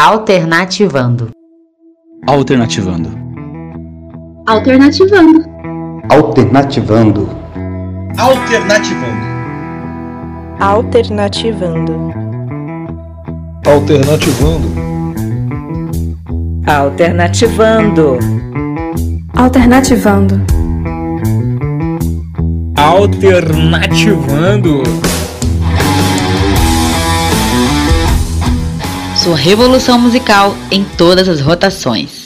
Alternativando. 0.00 1.30
Alternativando. 2.28 3.10
Alternativando. 4.46 5.44
Alternativando. 6.08 7.28
Alternativando. 8.16 9.26
Alternativando. 10.60 12.12
Alternativando. 13.66 14.68
Alternativando. 16.64 18.18
Alternativando. 19.34 20.40
Alternativando. 22.76 24.82
Sua 29.28 29.36
revolução 29.36 29.98
musical 29.98 30.56
em 30.70 30.82
todas 30.82 31.28
as 31.28 31.42
rotações. 31.42 32.17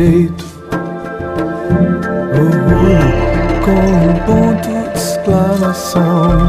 direito. 0.00 0.44
Com 3.64 3.72
um 3.72 4.14
ponto 4.24 4.68
de 4.68 4.98
exclamação. 4.98 6.39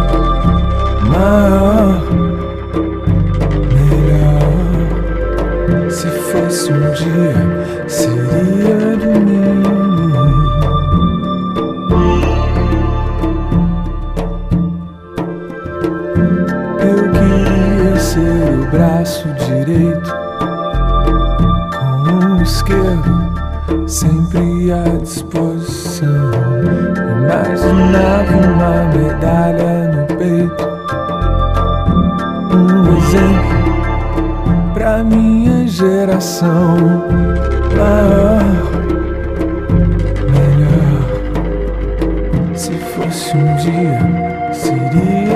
Fosse 43.01 43.35
um 43.35 43.55
dia, 43.55 44.53
seria 44.53 45.30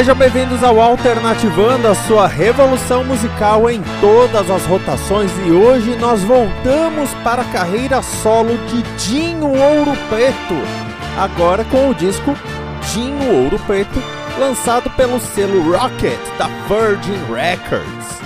Sejam 0.00 0.16
bem-vindos 0.16 0.64
ao 0.64 0.80
Alternativando, 0.80 1.86
a 1.86 1.94
sua 1.94 2.26
revolução 2.26 3.04
musical 3.04 3.68
em 3.68 3.82
todas 4.00 4.50
as 4.50 4.64
rotações. 4.64 5.30
E 5.46 5.50
hoje 5.50 5.94
nós 5.96 6.22
voltamos 6.22 7.12
para 7.22 7.42
a 7.42 7.52
carreira 7.52 8.00
solo 8.00 8.56
de 8.68 8.80
Dinho 8.96 9.48
Ouro 9.48 9.92
Preto, 10.08 10.54
agora 11.18 11.66
com 11.66 11.90
o 11.90 11.94
disco 11.94 12.34
Dinho 12.94 13.42
Ouro 13.42 13.58
Preto, 13.66 14.02
lançado 14.38 14.88
pelo 14.92 15.20
selo 15.20 15.70
Rocket 15.70 16.18
da 16.38 16.46
Virgin 16.66 17.22
Records. 17.30 18.22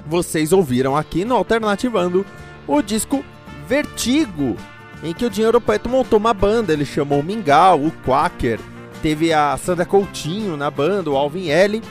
vocês 0.07 0.53
ouviram 0.53 0.97
aqui 0.97 1.25
no 1.25 1.35
Alternativando 1.35 2.25
o 2.67 2.83
disco 2.83 3.25
Vertigo, 3.69 4.57
em 5.03 5.13
que 5.13 5.25
o 5.25 5.31
Dinheiro 5.31 5.61
Preto 5.61 5.89
montou 5.89 6.19
uma 6.19 6.35
banda. 6.35 6.73
Ele 6.73 6.85
chamou 6.85 7.21
o 7.21 7.23
Mingau, 7.23 7.81
o 7.81 7.93
Quaker, 8.05 8.59
teve 9.03 9.33
a 9.33 9.57
Sandra 9.57 9.85
Coutinho 9.85 10.57
na 10.57 10.71
banda, 10.71 11.11
o 11.11 11.17
Alvin 11.17 11.49
L. 11.49 11.83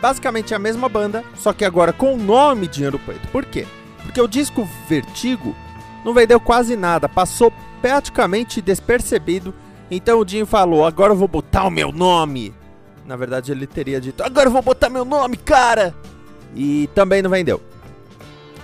Basicamente 0.00 0.54
a 0.54 0.58
mesma 0.58 0.88
banda, 0.88 1.24
só 1.36 1.52
que 1.52 1.64
agora 1.64 1.92
com 1.92 2.14
o 2.14 2.16
nome 2.16 2.66
Dinheiro 2.66 2.98
Preto. 2.98 3.28
Por 3.28 3.44
quê? 3.44 3.66
Porque 4.02 4.20
o 4.20 4.26
disco 4.28 4.68
Vertigo 4.88 5.54
não 6.04 6.12
vendeu 6.12 6.40
quase 6.40 6.76
nada, 6.76 7.08
passou 7.08 7.52
praticamente 7.80 8.60
despercebido 8.60 9.54
Então 9.94 10.20
o 10.20 10.24
Dinho 10.24 10.46
falou: 10.46 10.86
agora 10.86 11.12
eu 11.12 11.16
vou 11.16 11.28
botar 11.28 11.64
o 11.64 11.70
meu 11.70 11.92
nome. 11.92 12.54
Na 13.04 13.14
verdade, 13.14 13.52
ele 13.52 13.66
teria 13.66 14.00
dito: 14.00 14.22
agora 14.22 14.48
eu 14.48 14.52
vou 14.52 14.62
botar 14.62 14.88
meu 14.88 15.04
nome, 15.04 15.36
cara. 15.36 15.94
E 16.56 16.88
também 16.94 17.20
não 17.20 17.28
vendeu. 17.28 17.60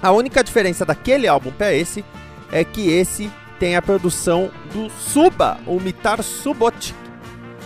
A 0.00 0.10
única 0.10 0.42
diferença 0.42 0.86
daquele 0.86 1.28
álbum 1.28 1.50
para 1.50 1.74
esse 1.74 2.02
é 2.50 2.64
que 2.64 2.88
esse 2.88 3.30
tem 3.58 3.76
a 3.76 3.82
produção 3.82 4.50
do 4.72 4.88
Suba, 4.88 5.58
o 5.66 5.78
Mitar 5.78 6.22
Subotic, 6.22 6.94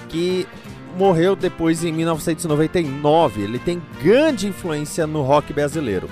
que 0.08 0.44
morreu 0.96 1.36
depois 1.36 1.84
em 1.84 1.92
1999. 1.92 3.42
Ele 3.42 3.60
tem 3.60 3.80
grande 4.02 4.48
influência 4.48 5.06
no 5.06 5.22
rock 5.22 5.52
brasileiro. 5.52 6.10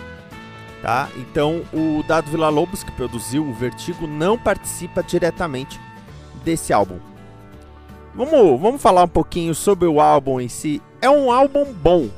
Tá? 0.83 1.09
Então 1.17 1.63
o 1.73 2.05
Dado 2.07 2.31
Villa 2.31 2.49
Lobos, 2.49 2.85
que 2.85 2.93
produziu 2.93 3.45
o 3.45 3.53
Vertigo, 3.53 4.07
não 4.07 4.39
participa 4.39 5.03
diretamente 5.03 5.81
desse 6.45 6.73
álbum. 6.73 7.10
Vamos, 8.15 8.61
vamos 8.61 8.83
falar 8.83 9.05
um 9.05 9.09
pouquinho 9.09 9.55
sobre 9.55 9.87
o 9.87 10.01
álbum 10.01 10.41
em 10.41 10.49
si. 10.49 10.83
É 11.01 11.09
um 11.09 11.31
álbum 11.31 11.65
bom, 11.73 12.09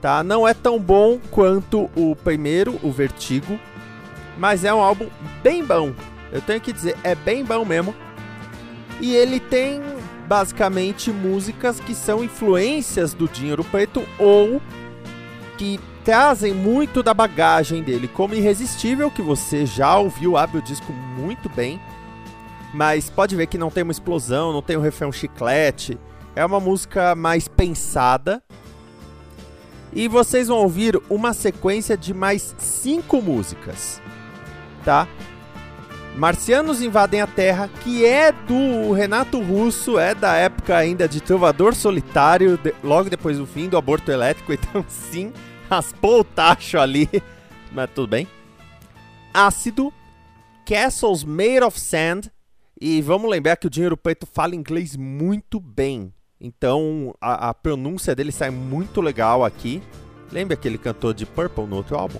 tá? 0.00 0.22
Não 0.22 0.46
é 0.46 0.52
tão 0.52 0.78
bom 0.78 1.18
quanto 1.30 1.90
o 1.96 2.14
primeiro, 2.16 2.78
o 2.82 2.90
Vertigo, 2.90 3.58
mas 4.38 4.64
é 4.64 4.72
um 4.72 4.80
álbum 4.80 5.06
bem 5.42 5.64
bom. 5.64 5.92
Eu 6.30 6.40
tenho 6.42 6.60
que 6.60 6.72
dizer, 6.72 6.96
é 7.02 7.14
bem 7.14 7.44
bom 7.44 7.64
mesmo. 7.64 7.94
E 9.00 9.14
ele 9.14 9.40
tem 9.40 9.80
basicamente 10.26 11.10
músicas 11.10 11.80
que 11.80 11.94
são 11.94 12.22
influências 12.22 13.14
do 13.14 13.28
Dinheiro 13.28 13.64
Preto 13.64 14.02
ou 14.18 14.60
que 15.56 15.80
trazem 16.04 16.52
muito 16.52 17.02
da 17.02 17.12
bagagem 17.12 17.82
dele, 17.82 18.06
como 18.06 18.34
Irresistível, 18.34 19.10
que 19.10 19.22
você 19.22 19.66
já 19.66 19.96
ouviu, 19.98 20.36
abre 20.36 20.58
o 20.58 20.62
disco 20.62 20.92
muito 20.92 21.48
bem, 21.48 21.80
mas 22.76 23.08
pode 23.08 23.34
ver 23.34 23.46
que 23.46 23.56
não 23.56 23.70
tem 23.70 23.82
uma 23.82 23.90
explosão, 23.90 24.52
não 24.52 24.60
tem 24.60 24.76
um 24.76 24.82
refrão 24.82 25.10
chiclete, 25.10 25.98
é 26.34 26.44
uma 26.44 26.60
música 26.60 27.14
mais 27.14 27.48
pensada. 27.48 28.42
E 29.94 30.06
vocês 30.08 30.48
vão 30.48 30.58
ouvir 30.58 31.00
uma 31.08 31.32
sequência 31.32 31.96
de 31.96 32.12
mais 32.12 32.54
cinco 32.58 33.22
músicas, 33.22 33.98
tá? 34.84 35.08
Marcianos 36.16 36.82
invadem 36.82 37.22
a 37.22 37.26
Terra, 37.26 37.70
que 37.82 38.04
é 38.04 38.30
do 38.30 38.92
Renato 38.92 39.40
Russo, 39.40 39.98
é 39.98 40.14
da 40.14 40.34
época 40.34 40.76
ainda 40.76 41.08
de 41.08 41.22
Trovador 41.22 41.74
Solitário, 41.74 42.58
de, 42.58 42.74
logo 42.84 43.08
depois 43.08 43.38
do 43.38 43.46
fim 43.46 43.70
do 43.70 43.78
aborto 43.78 44.12
elétrico, 44.12 44.52
então 44.52 44.84
sim, 44.86 45.32
raspou 45.70 46.20
o 46.20 46.24
tacho 46.24 46.78
ali, 46.78 47.08
mas 47.72 47.88
tudo 47.94 48.08
bem. 48.08 48.28
Ácido, 49.32 49.90
Castles 50.66 51.24
Made 51.24 51.62
of 51.62 51.80
Sand, 51.80 52.35
e 52.80 53.00
vamos 53.00 53.30
lembrar 53.30 53.56
que 53.56 53.66
o 53.66 53.70
Dinheiro 53.70 53.96
Preto 53.96 54.26
fala 54.26 54.54
inglês 54.54 54.96
muito 54.96 55.58
bem, 55.58 56.12
então 56.40 57.14
a, 57.20 57.48
a 57.48 57.54
pronúncia 57.54 58.14
dele 58.14 58.30
sai 58.30 58.50
muito 58.50 59.00
legal 59.00 59.44
aqui. 59.44 59.82
Lembra 60.30 60.56
que 60.56 60.66
ele 60.66 60.76
cantou 60.76 61.12
de 61.12 61.24
Purple 61.24 61.66
no 61.66 61.76
outro 61.76 61.96
álbum? 61.96 62.18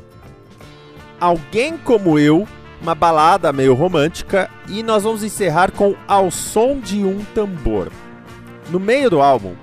Alguém 1.21 1.77
como 1.77 2.19
eu, 2.19 2.47
uma 2.81 2.95
balada 2.95 3.53
meio 3.53 3.75
romântica 3.75 4.51
e 4.69 4.83
nós 4.83 5.03
vamos 5.03 5.23
encerrar 5.23 5.73
com 5.73 5.95
Ao 6.07 6.31
Som 6.31 6.79
de 6.79 7.05
um 7.05 7.25
Tambor. 7.35 7.91
No 8.71 8.81
meio 8.81 9.11
do 9.11 9.21
álbum, 9.21 9.55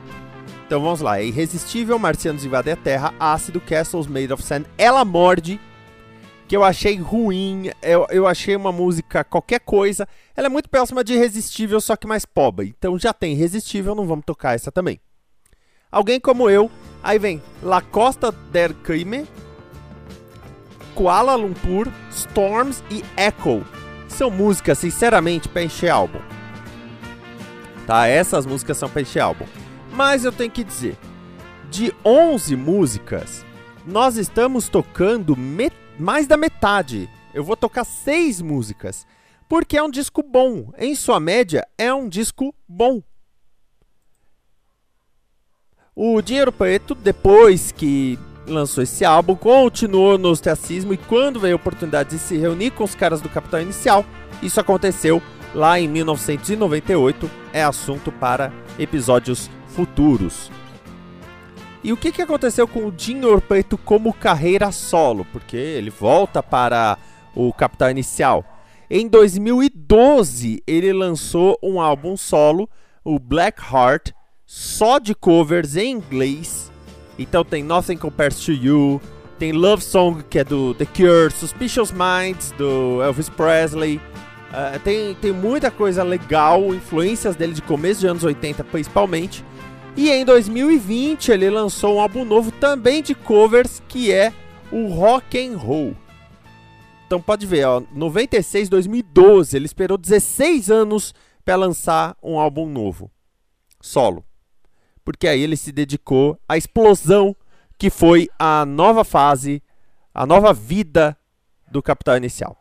então 0.65 0.81
vamos 0.81 1.01
lá, 1.01 1.19
é 1.19 1.25
Irresistível, 1.25 1.99
Marcianos 1.99 2.45
Invadem 2.45 2.73
a 2.73 2.77
Terra, 2.77 3.13
Ácido, 3.19 3.61
Castles 3.61 4.07
Made 4.07 4.33
of 4.33 4.41
Sand, 4.41 4.63
Ela 4.77 5.05
Morde, 5.05 5.59
que 6.47 6.55
eu 6.55 6.63
achei 6.63 6.97
ruim, 6.97 7.69
eu, 7.81 8.05
eu 8.09 8.27
achei 8.27 8.55
uma 8.55 8.71
música 8.71 9.23
qualquer 9.23 9.59
coisa, 9.59 10.07
ela 10.35 10.47
é 10.47 10.49
muito 10.49 10.69
próxima 10.69 11.03
de 11.03 11.13
Irresistível, 11.13 11.79
só 11.79 11.95
que 11.95 12.07
mais 12.07 12.25
pobre, 12.25 12.75
então 12.77 12.97
já 12.99 13.13
tem 13.13 13.33
Irresistível, 13.33 13.95
não 13.95 14.05
vamos 14.05 14.25
tocar 14.25 14.55
essa 14.55 14.71
também. 14.71 14.99
Alguém 15.91 16.19
como 16.19 16.49
eu, 16.49 16.71
aí 17.03 17.19
vem 17.19 17.41
La 17.61 17.79
Costa 17.79 18.31
der 18.51 18.73
Crime, 18.73 19.27
Kuala 20.95 21.35
Lumpur, 21.35 21.87
Storms 22.11 22.83
e 22.89 23.03
Echo. 23.17 23.65
São 24.07 24.29
músicas, 24.29 24.77
sinceramente, 24.77 25.49
pra 25.49 25.63
encher 25.63 25.89
álbum. 25.89 26.19
Tá? 27.87 28.07
Essas 28.07 28.45
músicas 28.45 28.77
são 28.77 28.89
pra 28.89 29.01
encher 29.01 29.19
álbum. 29.19 29.45
Mas 29.91 30.23
eu 30.23 30.31
tenho 30.31 30.51
que 30.51 30.63
dizer, 30.63 30.97
de 31.69 31.93
11 32.05 32.55
músicas, 32.55 33.45
nós 33.85 34.17
estamos 34.17 34.69
tocando 34.69 35.37
mais 35.99 36.27
da 36.27 36.37
metade. 36.37 37.09
Eu 37.33 37.43
vou 37.43 37.57
tocar 37.57 37.83
6 37.83 38.41
músicas. 38.41 39.05
Porque 39.49 39.77
é 39.77 39.83
um 39.83 39.89
disco 39.89 40.23
bom. 40.23 40.71
Em 40.77 40.95
sua 40.95 41.19
média, 41.19 41.67
é 41.77 41.93
um 41.93 42.07
disco 42.07 42.55
bom. 42.67 43.01
O 45.95 46.21
Dinheiro 46.21 46.51
Preto, 46.51 46.95
depois 46.95 47.71
que 47.71 48.17
lançou 48.47 48.83
esse 48.83 49.05
álbum, 49.05 49.35
continuou 49.35 50.17
no 50.17 50.29
ostracismo 50.29 50.93
e 50.93 50.97
quando 50.97 51.39
veio 51.39 51.53
a 51.53 51.55
oportunidade 51.55 52.11
de 52.11 52.19
se 52.19 52.35
reunir 52.35 52.71
com 52.71 52.83
os 52.83 52.95
caras 52.95 53.21
do 53.21 53.29
Capital 53.29 53.61
Inicial, 53.61 54.03
isso 54.41 54.59
aconteceu 54.59 55.21
lá 55.53 55.79
em 55.79 55.87
1998, 55.87 57.29
é 57.53 57.63
assunto 57.63 58.11
para 58.11 58.51
episódios 58.79 59.49
futuros. 59.67 60.49
E 61.83 61.91
o 61.91 61.97
que, 61.97 62.11
que 62.11 62.21
aconteceu 62.21 62.65
com 62.65 62.87
o 62.87 62.91
Dinho 62.91 63.41
Preto 63.41 63.77
como 63.77 64.13
carreira 64.13 64.71
solo? 64.71 65.25
Porque 65.33 65.57
ele 65.57 65.89
volta 65.89 66.41
para 66.41 66.97
o 67.35 67.51
Capital 67.51 67.91
Inicial. 67.91 68.45
Em 68.89 69.07
2012, 69.07 70.63
ele 70.65 70.93
lançou 70.93 71.57
um 71.61 71.81
álbum 71.81 72.15
solo, 72.15 72.69
o 73.03 73.19
Black 73.19 73.61
Heart, 73.61 74.11
só 74.45 74.97
de 74.97 75.13
covers 75.13 75.75
em 75.75 75.91
inglês, 75.91 76.71
então 77.17 77.43
tem 77.43 77.63
Nothing 77.63 77.97
Compares 77.97 78.39
to 78.39 78.51
You, 78.51 79.01
tem 79.37 79.51
Love 79.51 79.83
Song, 79.83 80.23
que 80.29 80.39
é 80.39 80.43
do 80.43 80.73
The 80.75 80.85
Cure, 80.85 81.33
Suspicious 81.33 81.91
Minds, 81.91 82.51
do 82.51 83.01
Elvis 83.01 83.29
Presley. 83.29 83.97
Uh, 83.97 84.79
tem, 84.83 85.15
tem 85.15 85.31
muita 85.31 85.71
coisa 85.71 86.03
legal, 86.03 86.73
influências 86.73 87.35
dele 87.35 87.53
de 87.53 87.61
começo 87.61 87.99
de 87.99 88.07
anos 88.07 88.23
80 88.23 88.63
principalmente. 88.63 89.43
E 89.95 90.09
em 90.09 90.25
2020 90.25 91.31
ele 91.31 91.49
lançou 91.49 91.95
um 91.95 91.99
álbum 91.99 92.25
novo 92.25 92.51
também 92.51 93.01
de 93.01 93.13
covers, 93.13 93.81
que 93.87 94.11
é 94.11 94.33
o 94.71 94.87
Rock 94.87 95.37
and 95.37 95.57
Roll. 95.57 95.95
Então 97.05 97.21
pode 97.21 97.45
ver, 97.45 97.65
ó, 97.65 97.81
96, 97.93 98.69
2012, 98.69 99.55
ele 99.55 99.65
esperou 99.65 99.97
16 99.97 100.71
anos 100.71 101.13
para 101.45 101.55
lançar 101.55 102.17
um 102.23 102.39
álbum 102.39 102.67
novo, 102.67 103.11
solo 103.79 104.25
porque 105.03 105.27
aí 105.27 105.41
ele 105.41 105.57
se 105.57 105.71
dedicou 105.71 106.39
à 106.47 106.57
explosão 106.57 107.35
que 107.77 107.89
foi 107.89 108.29
a 108.39 108.65
nova 108.65 109.03
fase, 109.03 109.61
a 110.13 110.25
nova 110.25 110.53
vida 110.53 111.17
do 111.69 111.81
Capital 111.81 112.17
Inicial. 112.17 112.57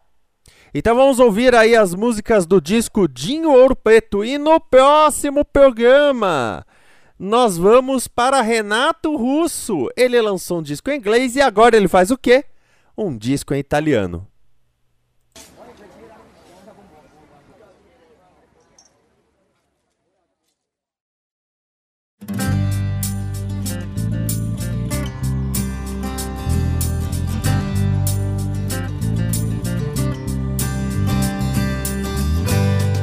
Então 0.74 0.96
vamos 0.96 1.20
ouvir 1.20 1.54
aí 1.54 1.76
as 1.76 1.94
músicas 1.94 2.46
do 2.46 2.60
disco 2.60 3.06
Dinho 3.06 3.52
Ouro 3.52 3.76
Preto 3.76 4.24
e 4.24 4.38
no 4.38 4.58
próximo 4.58 5.44
programa 5.44 6.64
nós 7.22 7.56
vamos 7.56 8.08
para 8.08 8.40
Renato 8.40 9.16
Russo. 9.16 9.88
Ele 9.96 10.20
lançou 10.20 10.58
um 10.58 10.62
disco 10.62 10.90
em 10.90 10.96
inglês 10.96 11.36
e 11.36 11.40
agora 11.40 11.76
ele 11.76 11.86
faz 11.86 12.10
o 12.10 12.18
quê? 12.18 12.44
Um 12.98 13.16
disco 13.16 13.54
em 13.54 13.60
italiano. 13.60 14.26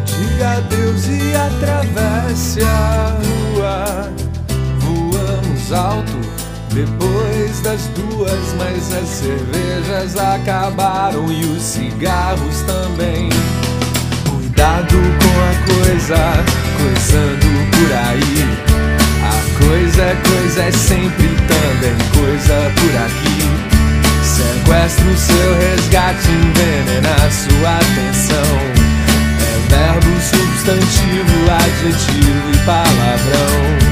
diga 0.05 0.57
adeus 0.57 1.07
e 1.07 1.35
atravesse 1.35 2.61
a. 2.63 3.38
Alto 5.71 6.19
depois 6.73 7.61
das 7.61 7.81
duas, 7.95 8.53
mas 8.57 8.93
as 8.93 9.07
cervejas 9.07 10.17
acabaram 10.17 11.31
e 11.31 11.43
os 11.45 11.61
cigarros 11.61 12.61
também. 12.61 13.29
Cuidado 14.29 14.95
com 14.95 15.39
a 15.39 15.85
coisa, 15.85 16.15
coisando 16.77 17.47
por 17.71 17.91
aí. 17.93 18.57
A 19.23 19.63
coisa 19.63 20.01
é 20.01 20.15
coisa, 20.27 20.63
é 20.63 20.71
sempre 20.71 21.27
também 21.47 21.97
coisa 22.13 22.71
por 22.75 22.95
aqui. 23.05 23.39
Sequestro 24.23 25.17
seu 25.17 25.59
resgate, 25.59 26.29
envenena 26.29 27.15
sua 27.31 27.75
atenção 27.77 28.89
verbo, 29.69 30.19
substantivo, 30.19 31.51
adjetivo 31.51 32.51
e 32.53 32.57
palavrão. 32.65 33.88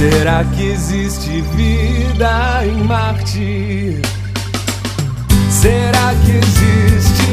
Será 0.00 0.42
que 0.56 0.70
existe 0.70 1.42
vida 1.54 2.64
em 2.64 2.84
Marte? 2.84 4.00
Será 5.50 6.14
que 6.24 6.38
existe 6.38 7.32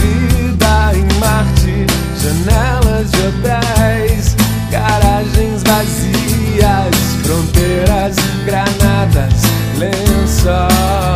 vida 0.00 0.92
em 0.94 1.20
Marte? 1.20 1.86
Janelas 2.22 3.10
de 3.10 3.20
hotéis, 3.20 4.34
garagens 4.70 5.62
vazias, 5.62 6.96
fronteiras 7.22 8.16
granadas, 8.46 9.42
lençóis. 9.76 11.15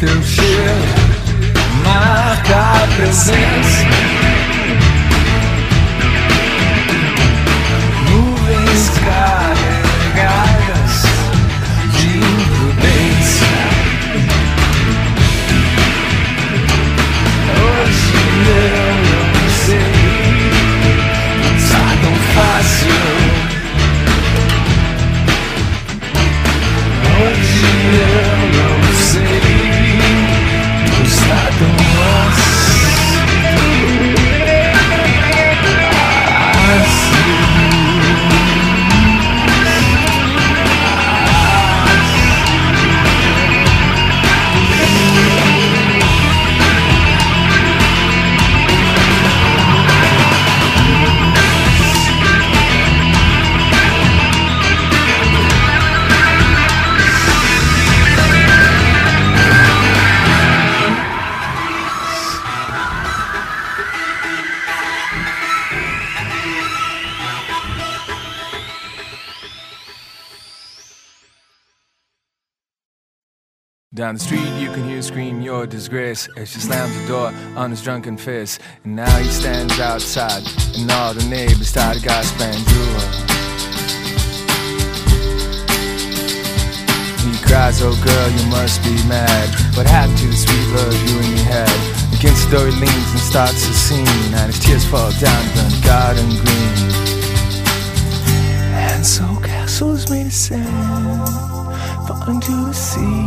teu 0.00 0.22
cheiro 0.22 0.74
marca 1.84 2.84
a 2.84 2.86
presença. 2.96 4.23
Down 74.04 74.16
the 74.16 74.20
street, 74.20 74.60
you 74.60 74.70
can 74.70 74.84
hear 74.84 75.00
scream 75.00 75.40
your 75.40 75.66
disgrace 75.66 76.28
as 76.36 76.50
she 76.50 76.60
slams 76.60 76.94
the 77.00 77.08
door 77.08 77.32
on 77.56 77.70
his 77.70 77.80
drunken 77.80 78.18
fist. 78.18 78.60
And 78.84 78.96
now 78.96 79.16
he 79.16 79.30
stands 79.30 79.80
outside, 79.80 80.42
and 80.76 80.90
all 80.90 81.14
the 81.14 81.24
neighbors 81.24 81.68
start 81.68 82.02
gossiping 82.02 82.52
to 82.52 82.80
her. 82.92 83.08
He 87.24 87.32
cries, 87.48 87.80
Oh 87.80 87.96
girl, 88.04 88.28
you 88.28 88.46
must 88.50 88.84
be 88.84 88.92
mad. 89.08 89.48
What 89.74 89.86
happened 89.86 90.18
to 90.18 90.26
the 90.26 90.36
sweet 90.36 90.68
love 90.76 90.92
you 91.08 91.20
and 91.20 91.32
me 91.32 91.40
had? 91.40 91.72
Against 92.12 92.50
the 92.50 92.58
door 92.58 92.66
he 92.66 92.72
leans 92.72 93.10
and 93.10 93.20
starts 93.20 93.66
a 93.66 93.72
scene, 93.72 94.34
and 94.36 94.52
his 94.52 94.58
tears 94.58 94.84
fall 94.84 95.12
down 95.12 95.44
the 95.56 95.80
garden 95.82 96.28
green. 96.44 96.76
And 98.92 99.06
so 99.06 99.24
castles 99.40 100.10
made 100.10 100.26
of 100.26 100.32
sand 100.34 101.64
fall 102.06 102.28
into 102.28 102.52
the 102.66 102.74
sea 102.74 103.23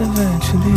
eventually. 0.00 0.74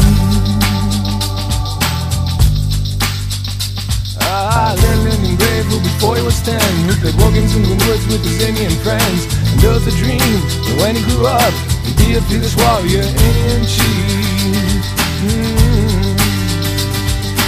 Ah, 4.22 4.74
Lennon 4.82 5.22
engraved 5.26 5.70
who 5.70 5.80
before 5.82 6.16
he 6.16 6.24
was 6.24 6.42
ten 6.42 6.62
Who 6.90 6.94
played 7.02 7.16
Wogan's 7.22 7.56
in 7.56 7.64
the 7.64 7.78
woods 7.86 8.06
with 8.10 8.24
his 8.26 8.42
Indian 8.42 8.74
friends. 8.82 9.30
And 9.52 9.62
built 9.62 9.86
a 9.86 9.94
dream 10.02 10.18
that 10.18 10.76
when 10.82 10.96
he 10.96 11.04
grew 11.06 11.26
up 11.26 11.54
He'd 11.86 11.98
be 11.98 12.18
a 12.18 12.22
fearless 12.26 12.56
warrior 12.58 13.06
in 13.06 13.62
chief. 13.70 14.86
Mm. 15.22 15.62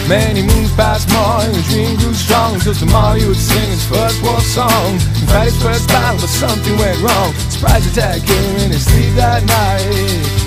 Many 0.09 0.41
moons 0.43 0.71
passed 0.75 1.09
more 1.09 1.41
and 1.41 1.55
the 1.55 1.63
dream 1.71 1.95
grew 1.97 2.13
strong 2.13 2.53
Until 2.55 2.75
tomorrow 2.75 3.17
he 3.17 3.25
would 3.25 3.37
sing 3.39 3.69
his 3.69 3.85
first 3.85 4.21
war 4.21 4.39
song. 4.41 4.99
And 5.17 5.25
fight 5.29 5.49
his 5.49 5.57
first 5.57 5.87
battle 5.89 6.21
but 6.21 6.29
something 6.29 6.77
went 6.77 7.01
wrong. 7.01 7.33
Surprise 7.49 7.87
attack 7.89 8.21
came 8.21 8.55
in 8.61 8.69
his 8.69 8.85
sleep 8.85 9.15
that 9.15 9.41
night 9.45 10.42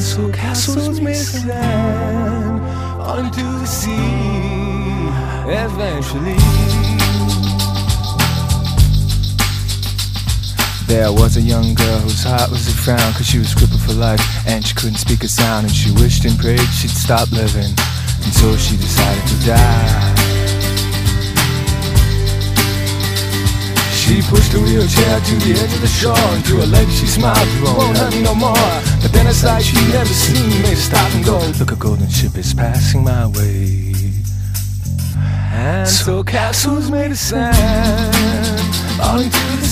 so 0.00 0.30
castles 0.30 0.96
sand 0.96 2.60
fall 2.98 3.18
into 3.18 3.42
the 3.42 3.66
sea 3.66 3.96
eventually. 5.48 6.36
There 10.86 11.12
was 11.12 11.36
a 11.36 11.40
young 11.40 11.74
girl 11.74 11.98
whose 11.98 12.22
heart 12.22 12.50
was 12.50 12.68
a 12.68 12.72
frown 12.72 13.12
Cause 13.14 13.26
she 13.26 13.38
was 13.38 13.52
crippled 13.54 13.80
for 13.82 13.92
life 13.92 14.20
and 14.46 14.64
she 14.64 14.72
couldn't 14.74 14.98
speak 14.98 15.24
a 15.24 15.28
sound 15.28 15.66
And 15.66 15.74
she 15.74 15.90
wished 15.90 16.24
and 16.24 16.38
prayed 16.38 16.60
she'd 16.60 16.90
stop 16.90 17.32
living 17.32 17.74
And 18.22 18.32
so 18.32 18.56
she 18.56 18.76
decided 18.76 19.26
to 19.26 19.46
die 19.46 20.25
She 24.06 24.22
pushed 24.22 24.54
a 24.54 24.60
wheelchair 24.60 25.18
to 25.18 25.34
the 25.42 25.58
edge 25.58 25.74
of 25.74 25.80
the 25.80 25.88
shore. 25.88 26.16
And 26.16 26.44
to 26.44 26.56
her 26.58 26.66
legs 26.66 26.94
she 26.96 27.06
smiled, 27.06 27.48
you 27.58 27.64
won't 27.64 27.98
hurt 27.98 28.14
me 28.14 28.22
no 28.22 28.36
more. 28.36 28.70
But 29.02 29.10
then 29.12 29.26
a 29.26 29.34
sight 29.34 29.64
she'd 29.64 29.88
never 29.92 30.06
seen 30.06 30.62
her 30.62 30.76
stop 30.76 31.12
and 31.12 31.24
go. 31.24 31.38
Look, 31.58 31.72
a 31.72 31.76
golden 31.76 32.08
ship 32.08 32.38
is 32.38 32.54
passing 32.54 33.02
my 33.02 33.26
way. 33.26 33.94
And 35.50 35.88
so 35.88 36.22
castles 36.22 36.88
made 36.90 37.10
of 37.10 37.18
sand 37.18 38.60
Fall 38.96 39.20
into 39.20 39.38
the 39.56 39.65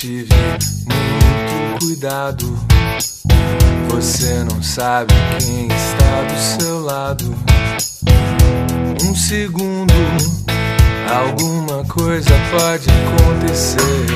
tive 0.00 0.32
muito 0.86 1.84
cuidado. 1.84 2.56
Você 3.88 4.44
não 4.48 4.62
sabe 4.62 5.12
quem 5.40 5.66
está 5.66 6.22
do 6.22 6.62
seu 6.62 6.80
lado. 6.84 7.34
Um 9.04 9.16
segundo, 9.16 9.92
alguma 11.12 11.84
coisa 11.86 12.30
pode 12.48 12.86
acontecer. 12.88 14.06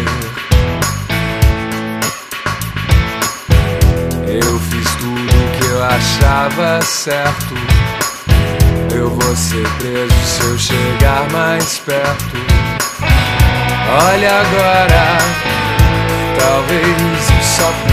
Eu 4.29 4.61
fiz 4.61 4.91
tudo 5.01 5.59
que 5.59 5.67
eu 5.67 5.83
achava 5.83 6.81
certo. 6.83 7.55
Eu 8.95 9.11
vou 9.11 9.35
ser 9.35 9.69
preso 9.79 10.15
se 10.27 10.45
eu 10.45 10.59
chegar 10.59 11.29
mais 11.33 11.79
perto. 11.81 12.37
Olha 13.95 14.41
agora, 14.41 15.52
talvez 16.43 17.31
eu 17.31 17.92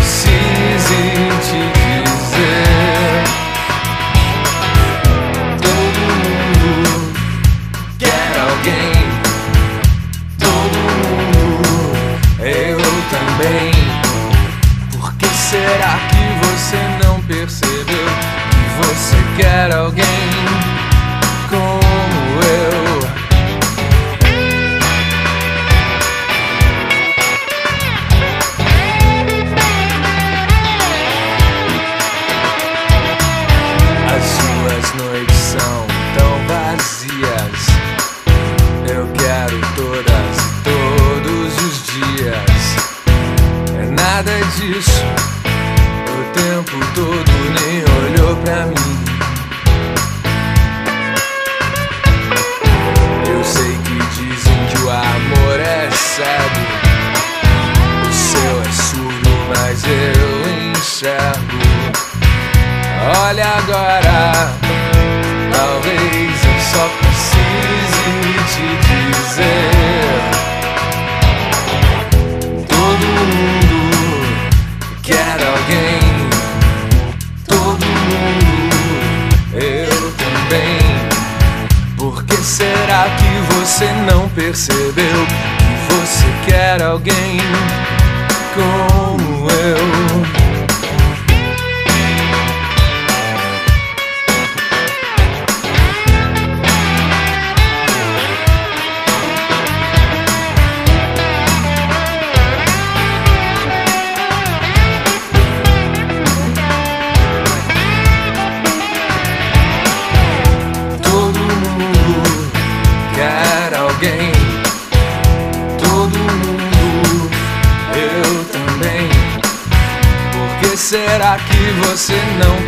que 121.47 121.71
você 121.87 122.15
não 122.43 122.58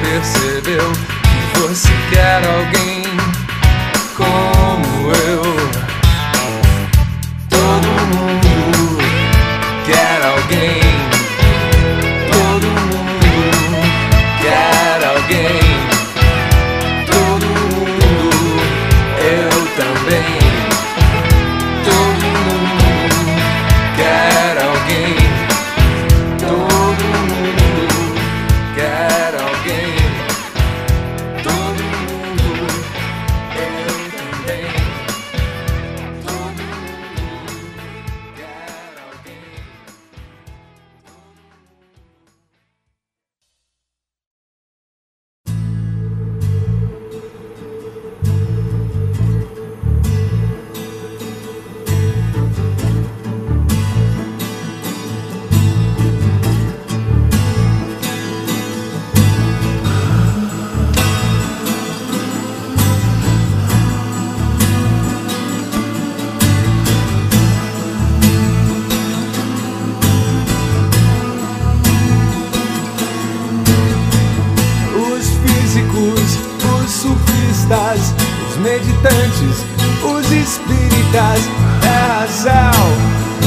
sufistas, 77.71 78.13
os 78.49 78.57
meditantes, 78.57 79.65
os 80.03 80.31
espíritas, 80.31 81.49
terra, 81.81 82.27
céu, 82.27 82.81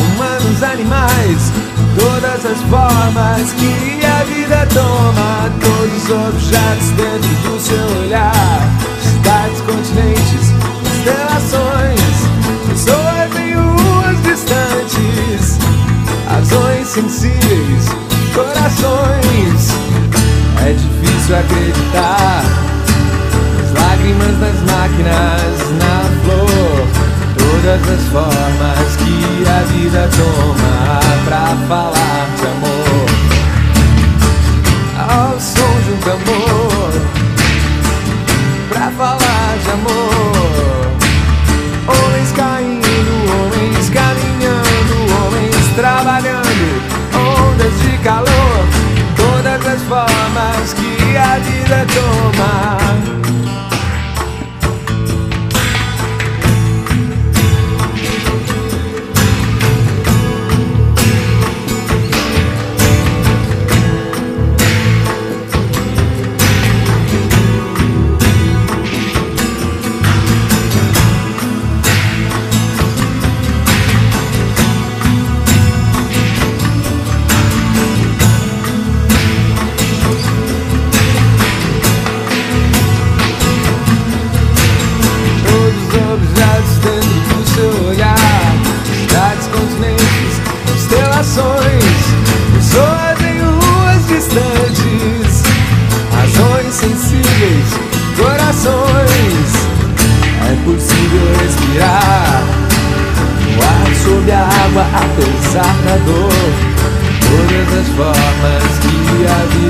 humanos, 0.00 0.62
animais, 0.62 1.52
todas 1.98 2.46
as 2.46 2.60
formas 2.62 3.52
que 3.52 4.04
a 4.06 4.24
vida 4.24 4.66
toma, 4.72 5.50
todos 5.60 6.04
os 6.04 6.10
objetos 6.10 6.88
dentro 6.96 7.50
do 7.50 7.60
seu 7.60 8.02
olhar, 8.02 8.68
cidades, 9.02 9.60
continentes, 9.60 10.52
constelações, 10.82 12.00
pessoas 12.68 13.36
em 13.36 13.54
ruas 13.54 14.22
distantes, 14.22 15.58
razões 16.28 16.88
sensíveis, 16.88 17.88
corações. 18.34 19.74
É 20.66 20.72
difícil 20.72 21.36
acreditar 21.36 22.74
lágrimas 23.74 24.34
das 24.40 24.58
máquinas, 24.70 25.54
na 25.80 25.96
flor, 26.22 26.86
todas 27.36 27.82
as 27.88 28.04
formas 28.08 28.96
que 28.96 29.16
a 29.48 29.60
vida 29.72 30.02
toma 30.16 31.00
pra 31.24 31.46
falar 31.68 32.26
de 32.36 32.46
amor. 32.46 33.06
Ao 34.96 35.40
som 35.40 35.74
de 35.84 35.90
um 35.92 35.98
tambor, 35.98 36.53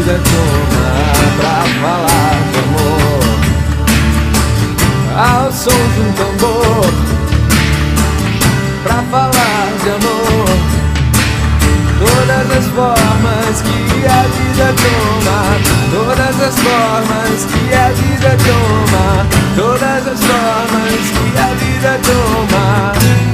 vida 0.04 0.20
toma 0.24 0.86
Pra 1.38 1.64
falar 1.80 2.36
de 2.52 2.58
amor. 2.58 3.24
Ao 5.16 5.52
som 5.52 5.70
de 5.70 6.00
um 6.00 6.12
tambor 6.12 6.86
Pra 8.82 9.02
falar 9.10 9.66
de 9.82 9.90
amor. 9.90 10.48
Todas 11.98 12.46
as 12.58 12.66
formas 12.66 13.62
que 13.62 14.06
a 14.06 14.22
vida 14.36 14.74
toma 14.84 15.38
Todas 15.90 16.36
as 16.42 16.54
formas 16.58 17.44
que 17.46 17.74
a 17.74 17.88
vida 17.90 18.36
toma 18.44 19.06
Todas 19.56 20.02
as 20.08 20.20
formas 20.20 21.02
que 21.10 21.38
a 21.38 21.54
vida 21.54 21.92
toma 22.02 23.33